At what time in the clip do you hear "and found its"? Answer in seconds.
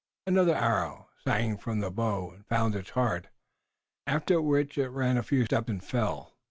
2.31-2.89